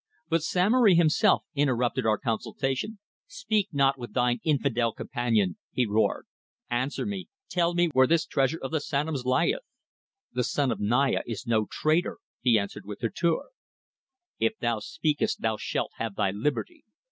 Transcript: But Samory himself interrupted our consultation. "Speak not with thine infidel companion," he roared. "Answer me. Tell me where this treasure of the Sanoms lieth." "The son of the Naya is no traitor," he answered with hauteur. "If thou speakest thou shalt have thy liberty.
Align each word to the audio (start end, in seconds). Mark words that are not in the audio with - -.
But 0.29 0.41
Samory 0.41 0.95
himself 0.95 1.43
interrupted 1.53 2.07
our 2.07 2.17
consultation. 2.17 2.97
"Speak 3.27 3.69
not 3.71 3.99
with 3.99 4.13
thine 4.15 4.39
infidel 4.43 4.91
companion," 4.93 5.59
he 5.71 5.85
roared. 5.85 6.25
"Answer 6.71 7.05
me. 7.05 7.29
Tell 7.51 7.75
me 7.75 7.89
where 7.93 8.07
this 8.07 8.25
treasure 8.25 8.57
of 8.59 8.71
the 8.71 8.79
Sanoms 8.79 9.25
lieth." 9.25 9.61
"The 10.33 10.43
son 10.43 10.71
of 10.71 10.79
the 10.79 10.85
Naya 10.85 11.21
is 11.27 11.45
no 11.45 11.67
traitor," 11.69 12.17
he 12.41 12.57
answered 12.57 12.87
with 12.87 13.01
hauteur. 13.01 13.49
"If 14.39 14.57
thou 14.57 14.79
speakest 14.79 15.41
thou 15.41 15.57
shalt 15.57 15.91
have 15.97 16.15
thy 16.15 16.31
liberty. 16.31 16.83